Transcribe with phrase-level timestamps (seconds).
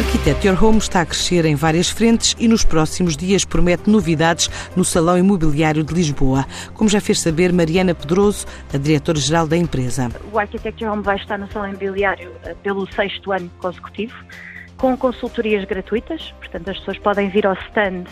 [0.00, 4.48] Architect Your Home está a crescer em várias frentes e nos próximos dias promete novidades
[4.74, 10.08] no Salão Imobiliário de Lisboa, como já fez saber Mariana Pedroso, a diretora-geral da empresa.
[10.32, 14.14] O Architect Your Home vai estar no Salão Imobiliário eh, pelo sexto ano consecutivo,
[14.78, 18.04] com consultorias gratuitas, portanto as pessoas podem vir ao stand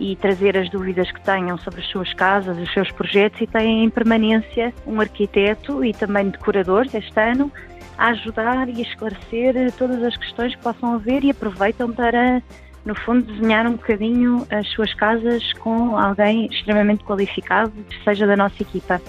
[0.00, 3.84] e trazer as dúvidas que tenham sobre as suas casas, os seus projetos e têm
[3.84, 7.52] em permanência um arquiteto e também decorador este ano
[8.00, 12.42] a ajudar e a esclarecer todas as questões que possam haver e aproveitam para,
[12.82, 17.72] no fundo, desenhar um bocadinho as suas casas com alguém extremamente qualificado,
[18.02, 19.00] seja da nossa equipa.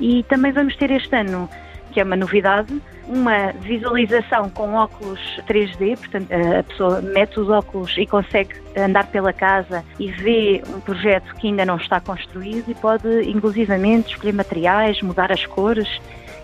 [0.00, 1.48] E também vamos ter este ano,
[1.92, 7.96] que é uma novidade, uma visualização com óculos 3D, portanto a pessoa mete os óculos
[7.96, 12.74] e consegue andar pela casa e vê um projeto que ainda não está construído e
[12.74, 15.88] pode inclusivamente escolher materiais, mudar as cores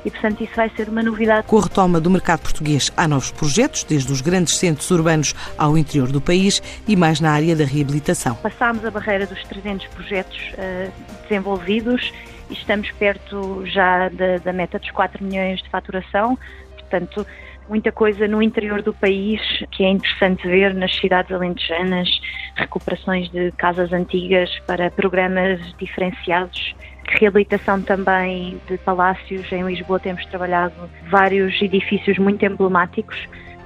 [0.04, 1.46] e, portanto, isso vai ser uma novidade.
[1.46, 5.76] Com a retoma do mercado português, há novos projetos, desde os grandes centros urbanos ao
[5.76, 8.34] interior do país e mais na área da reabilitação.
[8.37, 12.12] Passámos a barreira dos 300 projetos uh, desenvolvidos
[12.48, 16.38] e estamos perto já da, da meta dos 4 milhões de faturação,
[16.78, 17.26] portanto,
[17.68, 19.40] muita coisa no interior do país
[19.71, 22.09] que é interessante ver nas cidades alentejanas,
[22.56, 26.74] recuperações de casas antigas para programas diferenciados
[27.09, 29.51] reabilitação também de palácios.
[29.52, 30.74] Em Lisboa temos trabalhado
[31.10, 33.16] vários edifícios muito emblemáticos.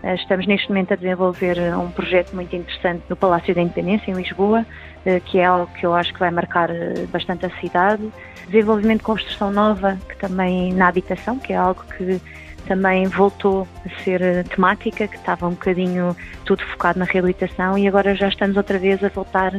[0.03, 4.11] Eh, estamos neste momento a desenvolver eh, um projeto muito interessante no Palácio da Independência,
[4.11, 4.67] em Lisboa,
[5.07, 6.69] eh, que é algo que eu acho que vai marcar
[7.11, 8.03] bastante a cidade.
[8.47, 12.21] Desenvolvimento de construção nova, que também na habitação, que é algo que
[12.67, 18.15] também voltou a ser temática, que estava um bocadinho tudo focado na reabilitação e agora
[18.15, 19.53] já estamos outra vez a voltar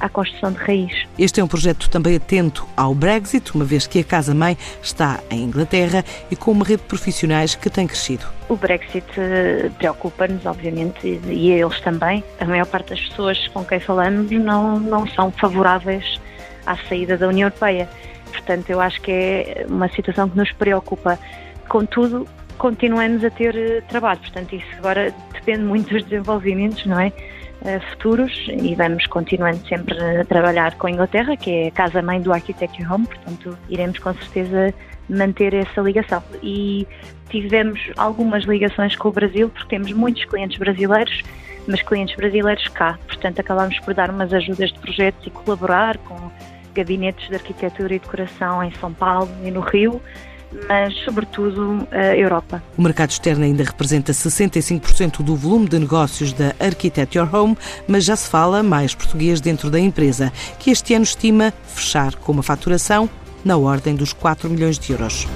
[0.00, 1.06] à construção de raiz.
[1.18, 5.44] Este é um projeto também atento ao Brexit, uma vez que a Casa-Mãe está em
[5.44, 8.24] Inglaterra e com uma rede de profissionais que tem crescido.
[8.48, 12.22] O Brexit eh, preocupa-nos, obviamente, e a eles também.
[12.40, 16.20] A maior parte das pessoas com quem falamos não, não são favoráveis
[16.66, 17.88] à saída da União Europeia.
[18.30, 21.18] Portanto, eu acho que é uma situação que nos preocupa.
[21.68, 22.26] Contudo,
[22.64, 27.12] continuamos a ter eh, trabalho, portanto, isso agora depende muito dos desenvolvimentos, não é?
[27.62, 32.22] Eh, futuros e vamos continuando sempre a trabalhar com a Inglaterra, que é a casa-mãe
[32.22, 34.72] do Architecture Home, portanto iremos com certeza
[35.10, 36.22] manter essa ligação.
[36.42, 36.88] E
[37.28, 41.20] tivemos algumas ligações com o Brasil, porque temos muitos clientes brasileiros,
[41.68, 46.30] mas clientes brasileiros cá, portanto acabamos por dar umas ajudas de projetos e colaborar com
[46.74, 50.00] gabinetes de arquitetura e decoração em São Paulo e no Rio,
[50.68, 52.62] mas sobretudo a Europa.
[52.76, 57.56] O mercado externo ainda representa 65% do volume de negócios da Architect Your Home,
[57.86, 62.32] mas já se fala mais português dentro da empresa, que este ano estima fechar com
[62.32, 63.08] uma faturação
[63.44, 65.26] na ordem dos 4 milhões de euros.